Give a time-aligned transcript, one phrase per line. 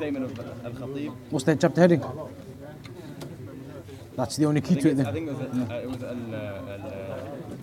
[0.00, 0.32] statement of
[0.64, 1.12] Al Khatib.
[1.28, 2.02] What's that chapter heading?
[4.16, 5.06] That's the only key to it then.
[5.06, 5.66] I think it was, a, yeah.
[5.66, 6.88] uh, uh,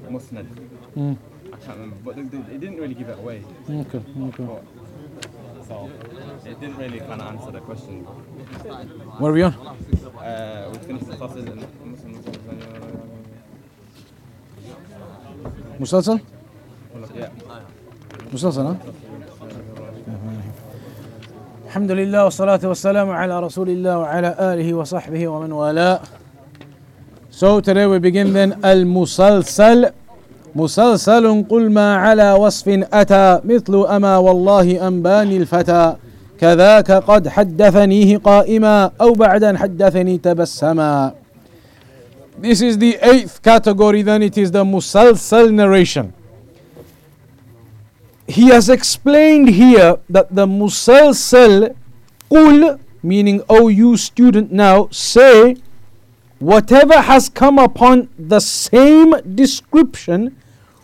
[0.10, 0.48] uh Musnad.
[0.96, 1.18] Mm.
[1.54, 3.44] I can't remember, but it didn't really give it away.
[3.70, 4.44] Okay, okay.
[4.50, 4.64] But,
[5.68, 5.90] so
[6.46, 8.04] it didn't really kind of answer the question.
[9.20, 9.54] Where are we on?
[9.54, 11.18] Uh, we finished the
[11.52, 11.66] and
[17.16, 17.30] Yeah.
[18.32, 18.78] Musalsal.
[21.78, 26.00] الحمد لله والصلاة والسلام على رسول الله وعلى آله وصحبه ومن والاه.
[27.30, 29.92] So today we begin then المسلسل
[30.56, 35.96] مسلسل قل ما على وصف أتى مثل أما والله أنباني الفتى
[36.40, 41.14] كذاك قد حدثنيه قائما أو بعد أن حدثني تبسما
[42.42, 46.17] This is the eighth category then it is the musalsal narration.
[48.27, 51.75] he has explained here that the musalsal
[52.31, 55.57] qul meaning oh you student now say
[56.39, 60.37] whatever has come upon the same description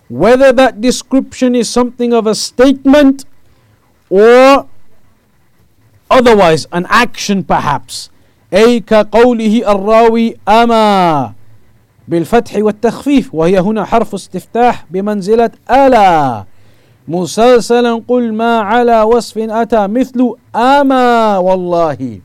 [0.08, 3.25] whether that description is something of a statement
[4.11, 4.69] or
[6.11, 8.11] otherwise an action perhaps
[8.55, 11.33] أي كقوله الراوي أما
[12.08, 16.44] بالفتح والتخفيف وهي هنا حرف استفتاح بمنزلة ألا
[17.08, 22.20] مسلسلا قل ما على وصف أتى مثل أما والله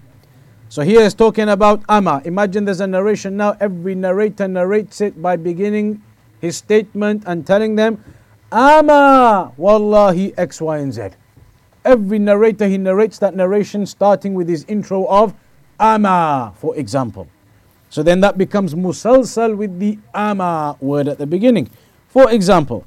[0.69, 2.23] So here is talking about Ama.
[2.25, 3.56] Imagine there's a narration now.
[3.59, 6.02] Every narrator narrates it by beginning
[6.42, 8.03] his statement and telling them,
[8.52, 11.09] Ama Wallahi X, Y, and Z.
[11.86, 15.36] Every narrator he narrates that narration starting with his intro of
[15.80, 17.28] Ama, for example.
[17.94, 21.69] So then that becomes musalsal with the ama word at the beginning.
[22.08, 22.86] For example,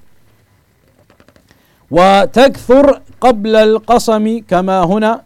[1.92, 5.24] وتكثر قبل القسم كما هنا.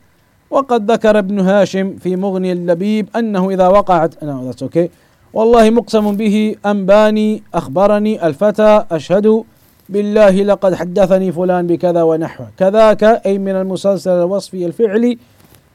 [0.49, 4.89] وقد ذكر ابن هاشم في مغني اللبيب أنه إذا وقعت no, that's okay.
[5.33, 9.43] والله مقسم به أنباني أخبرني الفتى أشهد
[9.89, 15.17] بالله لقد حدثني فلان بكذا ونحوه كذاك أي من المسلسل الوصفي الفعلي.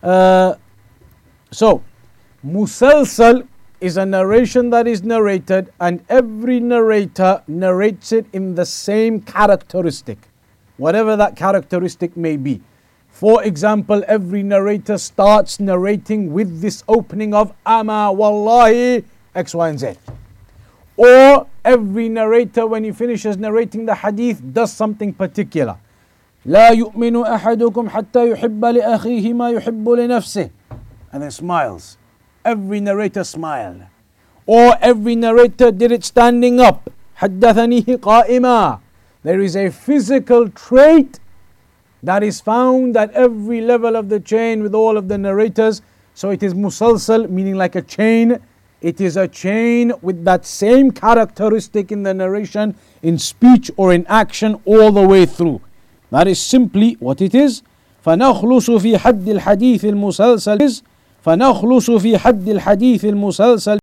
[0.04, 0.54] uh,
[1.52, 1.80] so
[2.44, 3.44] مسلسل
[3.82, 10.29] is a narration that is narrated and every narrator narrates it in the same characteristic.
[10.79, 12.61] whatever that characteristic may be
[13.09, 19.03] for example every narrator starts narrating with this opening of ama wallahi
[19.33, 19.93] x y and z
[20.97, 25.77] or every narrator when he finishes narrating the hadith does something particular
[26.45, 30.49] لا يؤمن أحدكم حتى يحب لأخيه ما يحب لنفسه
[31.11, 31.97] and then smiles
[32.45, 33.81] every narrator smiled
[34.45, 38.79] or every narrator did it standing up حدثنيه قائما
[39.23, 41.19] there is a physical trait
[42.03, 45.81] that is found at every level of the chain with all of the narrators
[46.13, 48.39] so it is musalsal meaning like a chain
[48.81, 54.05] it is a chain with that same characteristic in the narration in speech or in
[54.07, 55.59] action all the way through
[56.11, 57.63] that is simply what it is
[58.05, 60.81] فنخلص في حد الحديث المسلسل
[61.21, 63.78] فنخلص في حد الحديث المسلسل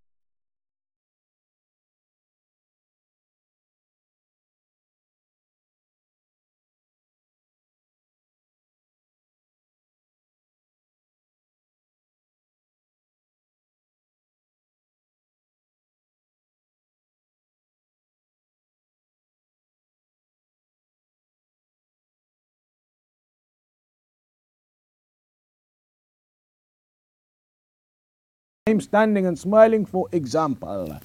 [28.69, 30.97] him standing and smiling for example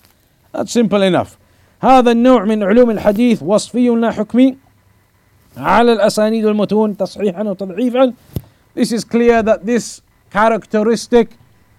[0.54, 1.40] that's simple enough
[1.82, 4.58] هذا النوع من علوم الحديث وصفي لا حكمي
[5.58, 8.14] على الأسانيد والمتون تصحيحا وتضعيفا
[8.76, 11.32] This is clear that this characteristic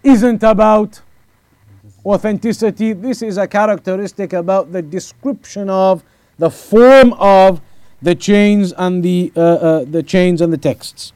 [0.03, 1.01] isn't about
[2.05, 2.93] authenticity.
[2.93, 6.03] This is a characteristic about the description of
[6.39, 7.61] the form of
[8.03, 11.13] the chains and the uh, uh, the chains and the texts.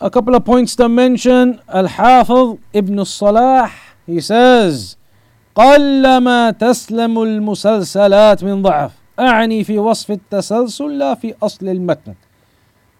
[0.00, 1.60] A couple of points to mention.
[1.68, 3.72] Al-Hafiz Ibn Salah,
[4.06, 4.96] he says,
[5.56, 12.14] قلما تسلم المسلسلات من ضعف أعني في وصف التسلسل لا في أصل المتن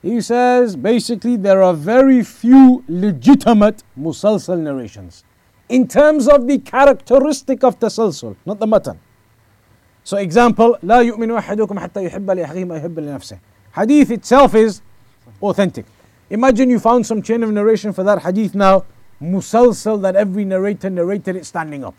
[0.03, 5.25] He says basically there are very few legitimate musalsal narrations
[5.69, 8.99] in terms of the characteristic of tasalsul, not the matan.
[10.05, 13.39] So example, لا يؤمن أحدكم حتى يحب لأخيه ما يحب لنفسه.
[13.73, 14.81] Hadith itself is
[15.43, 15.85] authentic.
[16.32, 18.86] Imagine you found some chain of narration for that hadith now,
[19.22, 21.94] musalsal that every narrator narrated it standing up.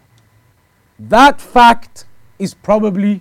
[0.99, 2.07] That fact
[2.39, 3.21] is probably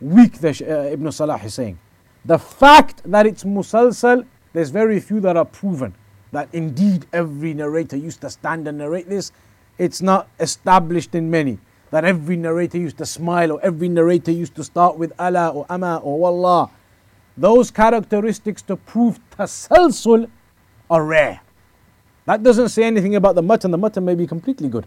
[0.00, 1.76] weak, the, uh, Ibn Salah is saying.
[2.24, 5.92] The fact that it's musalsal, there's very few that are proven
[6.30, 9.32] that indeed every narrator used to stand and narrate this.
[9.76, 11.58] It's not established in many
[11.90, 15.66] that every narrator used to smile or every narrator used to start with Allah or
[15.68, 16.70] Ama or Wallah.
[17.36, 20.28] Those characteristics to prove tasalsul
[20.90, 21.40] are rare.
[22.26, 23.70] That doesn't say anything about the matan.
[23.70, 24.86] The matan may be completely good.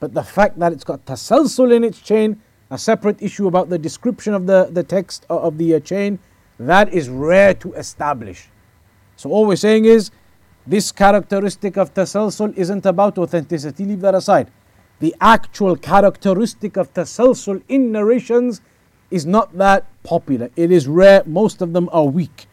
[0.00, 2.40] But the fact that it's got tasalsul in its chain,
[2.70, 6.18] a separate issue about the description of the, the text of the uh, chain,
[6.58, 8.48] that is rare to establish.
[9.16, 10.10] So all we're saying is
[10.66, 14.50] this characteristic of tasalsul isn't about authenticity, leave that aside.
[14.98, 18.60] The actual characteristic of tasalsul in narrations
[19.09, 20.49] is not that popular.
[20.55, 22.47] It is rare, most of them are weak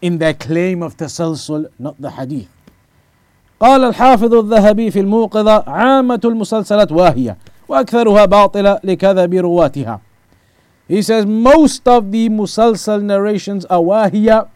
[0.00, 2.48] in their claim of tasalsul, not the hadith.
[3.60, 7.36] قال الحافظ الذهبي في الموقظة عامة المسلسلات واهية
[7.68, 10.00] وأكثرها باطلة لكذب رواتها
[10.88, 14.48] He says most of the musalsal narrations are wahiya,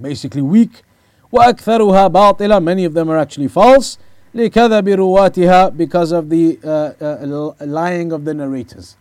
[0.00, 0.84] basically weak,
[1.32, 3.98] وأكثرها باطلة, many of them are actually false,
[4.34, 8.96] لكذب رواتها because of the uh, uh, lying of the narrators.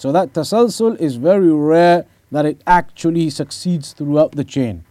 [0.00, 4.84] So that tasalsul is very rare that it actually succeeds throughout the chain.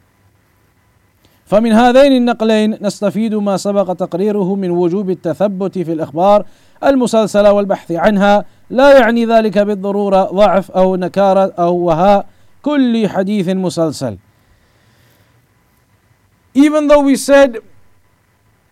[1.45, 6.45] فمن هذين النقلين نستفيد ما سبق تقريره من وجوب التثبت في الأخبار
[6.83, 12.25] المسلسلة والبحث عنها لا يعني ذلك بالضرورة ضعف أو نكارة أو وهاء
[12.61, 14.17] كل حديث مسلسل
[16.55, 17.57] Even though we said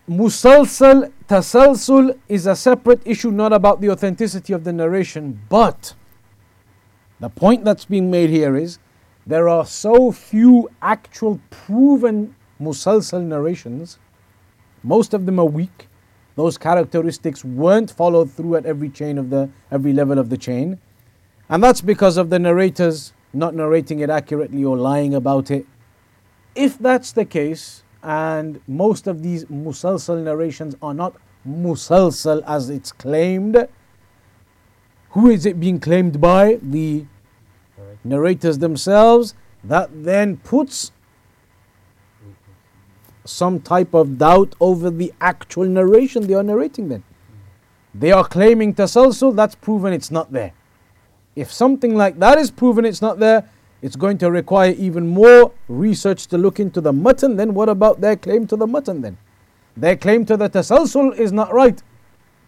[0.10, 5.94] musalsal, tasalsul is a separate issue, not about the authenticity of the narration, but
[7.21, 8.79] the point that's being made here is
[9.27, 13.99] there are so few actual proven musalsal narrations,
[14.83, 15.89] most of them are weak.
[16.37, 20.79] Those characteristics weren't followed through at every chain of the every level of the chain.
[21.49, 25.67] And that's because of the narrators not narrating it accurately or lying about it.
[26.55, 31.17] If that's the case, and most of these musalsal narrations are not
[31.47, 33.69] musalsal as it's claimed,
[35.11, 36.59] who is it being claimed by?
[36.63, 37.05] The
[38.05, 39.35] narrators themselves.
[39.65, 40.93] That then puts
[43.25, 47.03] some type of doubt over the actual narration they are narrating then.
[47.95, 50.53] They are claiming tasalsul, that's proven it's not there.
[51.35, 53.49] If something like that is proven it's not there,
[53.83, 57.37] it's going to require even more research to look into the matan.
[57.37, 59.19] Then what about their claim to the matan then?
[59.77, 61.81] Their claim to the tasalsul is not right.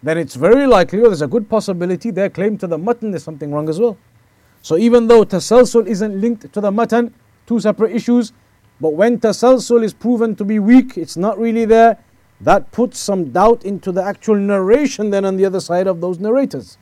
[0.02, 3.22] Then it's very likely, or there's a good possibility, their claim to the matan is
[3.22, 3.98] something wrong as well.
[4.62, 7.14] So even though tasalsul isn't linked to the matan,
[7.46, 8.32] two separate issues,
[8.80, 11.98] but when tasalsul is proven to be weak, it's not really there,
[12.40, 16.18] that puts some doubt into the actual narration then on the other side of those
[16.18, 16.78] narrators.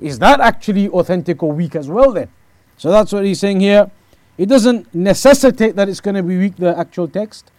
[0.00, 2.30] Is that actually authentic or weak as well then?
[2.78, 3.90] So that's what he's saying here.
[4.38, 7.50] It doesn't necessitate that it's going to be weak, the actual text.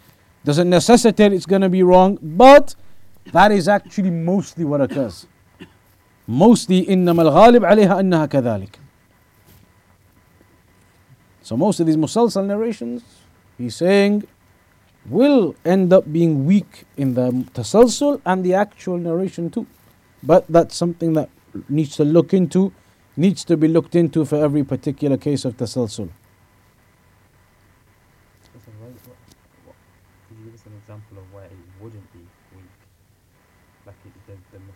[0.46, 2.76] Doesn't necessitate it's going to be wrong, but
[3.33, 5.27] that is actually mostly what occurs.
[6.27, 8.79] Mostly إنما الغالب عليها أنها كذلك.
[11.43, 13.03] So most of these musalsal narrations,
[13.59, 14.27] he's saying,
[15.07, 19.67] will end up being weak in the tasalsul and the actual narration too.
[20.23, 21.29] But that's something that
[21.69, 22.73] needs to look into,
[23.17, 26.09] needs to be looked into for every particular case of tasalsul.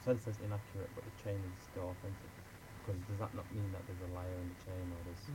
[0.06, 2.32] The, the is inaccurate, but the chain is still authentic.
[2.84, 5.26] Because does that not mean that there's a liar in the chain or there's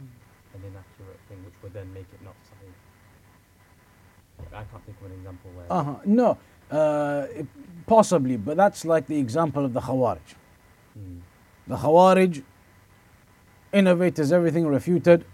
[0.55, 2.73] an inaccurate thing which would then make it not sahih?
[4.53, 5.67] I can't think of an example where.
[5.71, 5.97] Uh huh.
[6.05, 6.39] No,
[6.71, 7.47] uh, it-
[7.87, 10.35] possibly, but that's like the example of the Khawarij.
[10.99, 11.21] Mm,
[11.67, 12.43] The Khawarij,
[13.73, 15.25] innovators, everything refuted,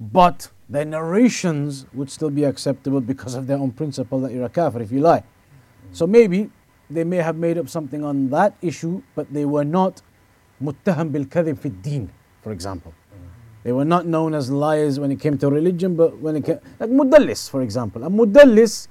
[0.00, 4.48] but their narrations would still be acceptable because of their own principle that you're a
[4.48, 5.22] kafir if you lie.
[5.92, 6.50] So maybe
[6.90, 10.02] they may have made up something on that issue, but they were not
[10.60, 12.10] muttaham bil kadhib fi din,
[12.42, 12.94] for example.
[13.64, 16.60] They were not known as liars when it came to religion, but when it came,
[16.78, 18.04] like mudallis, for example.
[18.04, 18.86] A mudallis,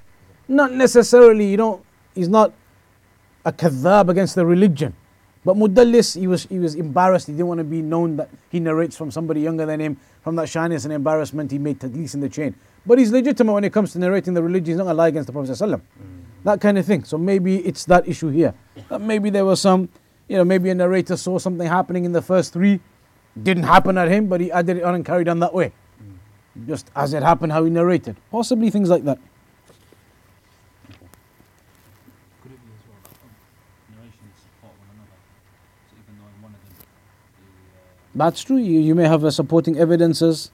[0.47, 1.81] not necessarily, you know,
[2.13, 2.53] he's not
[3.45, 4.93] a kadhab against the religion.
[5.45, 7.27] But Mudallis, he was, he was embarrassed.
[7.27, 9.97] He didn't want to be known that he narrates from somebody younger than him.
[10.21, 12.55] From that shyness and embarrassment, he made tadlis in the chain.
[12.83, 14.65] But he's legitimate when it comes to narrating the religion.
[14.65, 15.79] He's not a lie against the Prophet ﷺ.
[16.45, 17.03] That kind of thing.
[17.03, 18.53] So maybe it's that issue here.
[18.89, 19.89] That maybe there was some,
[20.27, 22.79] you know, maybe a narrator saw something happening in the first three.
[23.41, 25.73] Didn't happen at him, but he added it on and carried on that way.
[26.67, 28.15] Just as it happened, how he narrated.
[28.31, 29.17] Possibly things like that.
[32.43, 33.33] Could it be as well that um,
[33.97, 35.17] narrations support one another?
[35.89, 36.77] So even though in one of them
[38.13, 38.57] the uh, That's true.
[38.57, 40.51] You, you may have uh, supporting evidences.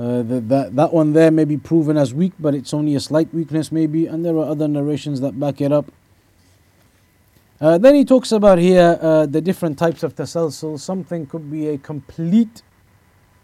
[0.00, 3.00] Uh, that, that that one there may be proven as weak, but it's only a
[3.00, 5.92] slight weakness, maybe, and there are other narrations that back it up.
[7.60, 10.80] Uh, then he talks about here uh, the different types of tasalsul.
[10.80, 12.62] Something could be a complete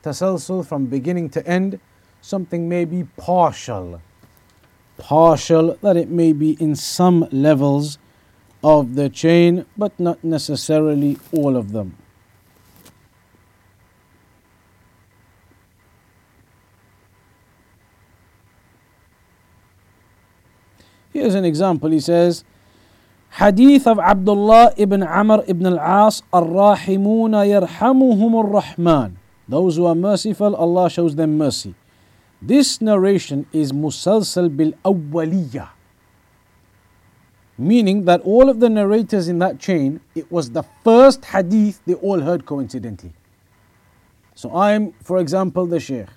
[0.02, 1.78] tasalsul from beginning to end.
[2.22, 4.00] Something may be partial.
[4.96, 7.98] Partial, that it may be in some levels
[8.64, 11.98] of the chain, but not necessarily all of them.
[21.16, 21.90] Here's an example.
[21.92, 22.44] He says,
[23.30, 29.16] Hadith of Abdullah ibn Amr ibn al-As, Ar-Rahimuna yarhamuhum rahman
[29.48, 31.74] Those who are merciful, Allah shows them mercy.
[32.42, 35.70] This narration is musalsal bil awwaliyah.
[37.56, 41.94] Meaning that all of the narrators in that chain, it was the first hadith they
[41.94, 43.14] all heard coincidentally.
[44.34, 46.08] So I'm, for example, the Shaykh.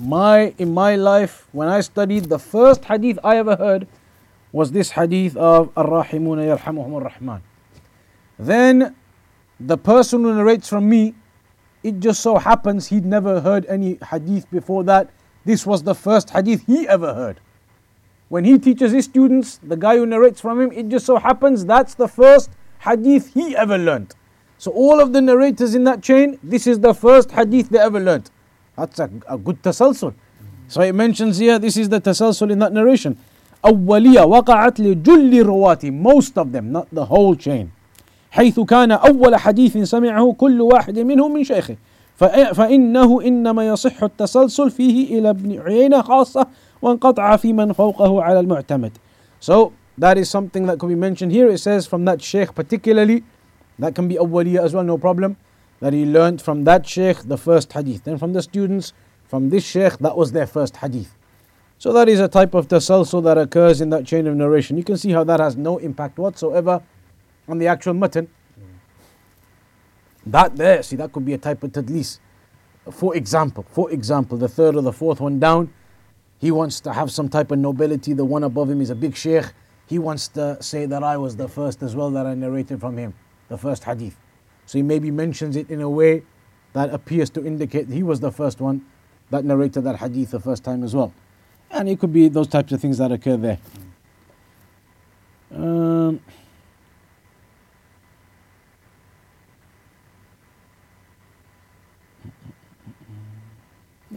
[0.00, 3.88] My, in my life, when I studied, the first hadith I ever heard
[4.56, 7.42] was this hadith of Ar-Rahimuna Yarhamuhum Ar-Rahman.
[8.38, 8.96] Then
[9.60, 11.14] the person who narrates from me,
[11.82, 15.10] it just so happens he'd never heard any hadith before that.
[15.44, 17.38] This was the first hadith he ever heard.
[18.30, 21.66] When he teaches his students, the guy who narrates from him, it just so happens
[21.66, 22.48] that's the first
[22.78, 24.14] hadith he ever learnt.
[24.56, 28.00] So all of the narrators in that chain, this is the first hadith they ever
[28.00, 28.30] learnt.
[28.74, 30.14] That's a, a good tasalsul.
[30.68, 33.18] So it mentions here, this is the tasalsul in that narration.
[33.66, 37.66] أولية وقعت لجل رواتي most of them not the whole chain
[38.30, 41.76] حيث كان أول حديث سمعه كل واحد منهم من شيخه
[42.52, 46.46] فإنه إنما يصح التسلسل فيه إلى ابن عيينة خاصة
[46.82, 48.92] وانقطع في من فوقه على المعتمد
[49.40, 51.48] So that is something that could be mentioned here.
[51.48, 53.24] It says from that sheikh particularly,
[53.78, 55.36] that can be awwaliya as well, no problem.
[55.80, 58.04] That he learned from that sheikh the first hadith.
[58.04, 58.94] Then from the students,
[59.28, 61.15] from this sheikh, that was their first hadith.
[61.78, 64.78] So that is a type of tasalsul that occurs in that chain of narration.
[64.78, 66.82] You can see how that has no impact whatsoever
[67.46, 68.28] on the actual matan.
[70.24, 72.18] That there, see, that could be a type of tadlis.
[72.90, 75.72] For example, for example, the third or the fourth one down,
[76.38, 78.12] he wants to have some type of nobility.
[78.12, 79.44] The one above him is a big sheikh.
[79.86, 82.96] He wants to say that I was the first as well that I narrated from
[82.96, 83.14] him,
[83.48, 84.16] the first hadith.
[84.64, 86.22] So he maybe mentions it in a way
[86.72, 88.84] that appears to indicate he was the first one
[89.30, 91.12] that narrated that hadith the first time as well.
[91.70, 93.58] And it could be those types of things that occur there.
[95.54, 96.20] Um,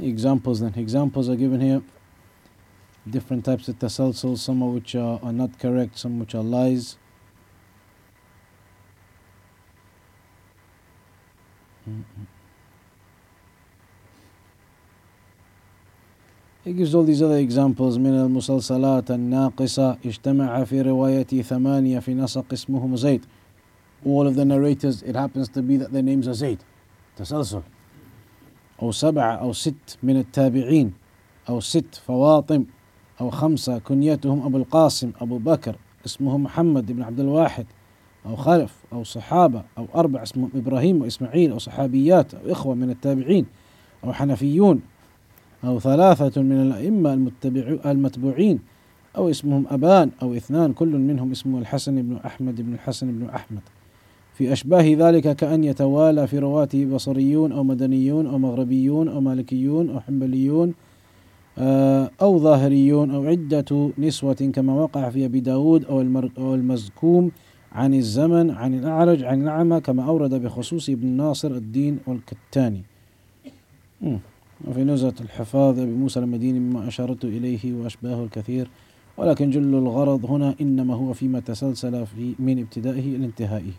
[0.02, 0.74] examples then.
[0.76, 1.82] Examples are given here.
[3.10, 6.98] Different types of tasalsul, some of which are, are not correct, some which are lies.
[11.90, 12.39] Mm-mm.
[16.66, 22.54] He gives all these other examples من المسلسلات الناقصة اجتمع في رواية ثمانية في نسق
[22.54, 23.26] اسمهم زيد.
[24.06, 26.58] All of the narrators it happens to be that their names are زيد
[27.18, 27.62] تسلسل.
[28.82, 30.94] أو سبعة أو ست من التابعين.
[31.50, 32.66] أو ست فواطم.
[33.22, 35.76] أو خمسة كنيتهم أبو القاسم أبو بكر
[36.06, 37.66] اسمه محمد بن عبد الواحد.
[38.26, 39.64] أو خلف أو صحابة.
[39.78, 41.52] أو أربع اسمهم إبراهيم وإسماعيل.
[41.52, 43.46] أو صحابيات أو إخوة من التابعين.
[44.04, 44.82] أو حنفيون.
[45.64, 47.32] أو ثلاثة من الأئمة
[47.86, 48.60] المتبوعين
[49.18, 53.62] أو اسمهم أبان أو اثنان كل منهم اسمه الحسن بن أحمد بن الحسن بن أحمد.
[54.34, 60.00] في أشباه ذلك كأن يتوالى في رواته بصريون أو مدنيون أو مغربيون أو مالكيون أو
[60.00, 60.74] حنبليون
[61.58, 66.02] آه، أو ظاهريون أو عدة نسوة كما وقع في أبي داود أو,
[66.38, 67.32] أو المزكوم
[67.72, 72.82] عن الزمن عن الأعرج عن الأعمى كما أورد بخصوص ابن ناصر الدين والكتاني.
[74.69, 78.69] وفي نزهة الحفاظ أبي موسى المديني مما أشارته إليه وأشباهه الكثير
[79.17, 83.73] ولكن جل الغرض هنا إنما هو فيما تسلسل في من ابتدائه إلى انتهائه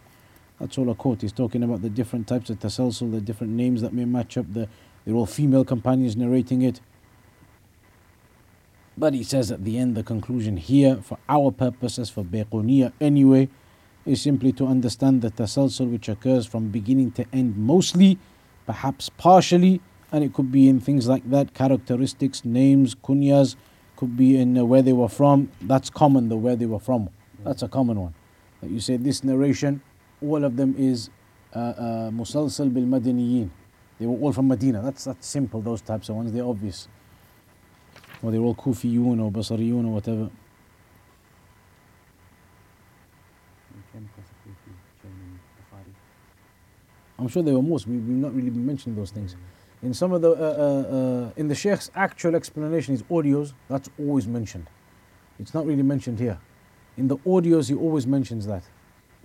[0.59, 1.21] That's all a quote.
[1.21, 4.45] He's talking about the different types of tasalsul, the different names that may match up.
[4.53, 4.69] The,
[5.03, 6.79] they're all female companions narrating it.
[8.97, 13.49] But he says at the end, the conclusion here, for our purposes, for Bayquniya anyway,
[14.05, 18.17] is simply to understand the tasalsul which occurs from beginning to end mostly,
[18.65, 19.81] perhaps partially,
[20.12, 23.56] and it could be in things like that characteristics, names, kunyas,
[23.96, 25.50] could be in uh, where they were from.
[25.60, 27.10] That's common, the where they were from.
[27.44, 28.14] That's a common one.
[28.60, 29.82] That you say this narration,
[30.22, 31.10] all of them is
[31.54, 33.50] uh, uh, musalsal bil madaniyin.
[33.98, 34.80] They were all from Medina.
[34.82, 35.60] That's that's simple.
[35.60, 36.88] Those types of ones, they're obvious.
[38.22, 40.30] Or they're all Kufiyun or Basariyun or whatever.
[47.18, 47.86] I'm sure there were most.
[47.86, 49.36] We, we've not really been mentioning those things.
[49.81, 53.89] In some of the, uh, uh, uh, in the Sheikh's actual explanation, his audios, that's
[53.99, 54.67] always mentioned.
[55.39, 56.39] It's not really mentioned here.
[56.97, 58.63] In the audios, he always mentions that.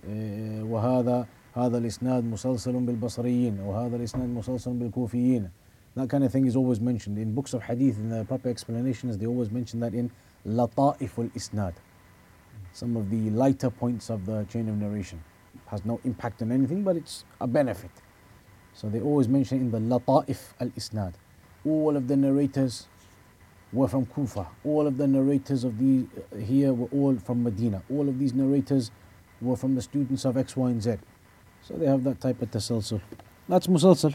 [0.03, 5.49] Uh, وهذا هذا الإسناد مسلسل بالبصريين وهذا الإسناد مسلسل بالكوفيين.
[5.95, 7.17] That kind of thing is always mentioned.
[7.17, 10.09] In books of hadith, in the proper explanations, they always mention that in
[10.45, 11.73] لطائف الإسناد.
[12.73, 15.23] Some of the lighter points of the chain of narration.
[15.67, 17.91] Has no impact on anything, but it's a benefit.
[18.76, 21.14] So they always mention in the Lata'if al Isnad.
[21.64, 22.86] All of the narrators
[23.72, 24.46] were from Kufa.
[24.64, 27.82] All of the narrators of the uh, here were all from Medina.
[27.90, 28.90] All of these narrators
[29.40, 30.96] were from the students of X, Y, and Z.
[31.62, 33.00] So they have that type of tasalsul.
[33.48, 34.14] That's musalsal.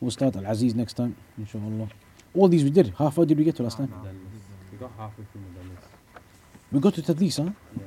[0.00, 1.88] We'll start Al Aziz next time, inshallah.
[2.34, 2.94] All these we did.
[2.98, 3.92] Half what did we get to last time?
[4.72, 5.84] We got halfway through Mudallis.
[6.72, 7.50] We got to Tadlis, huh?
[7.76, 7.82] Yeah,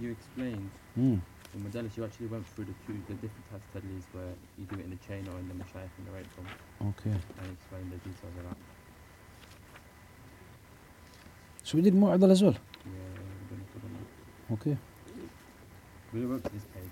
[0.00, 1.20] you explained Mm.
[1.54, 4.64] In Mudallis you actually went through the two, the different types of tadlis where you
[4.66, 6.46] do it in the chain or in the mashayikh and the right from
[6.88, 7.10] Okay.
[7.10, 8.56] and explain the details of that.
[11.64, 12.52] So we did Mu'adal as well.
[12.52, 14.54] Yeah, we're gonna put on that.
[14.54, 14.76] Okay.
[16.12, 16.90] We wrote to this page.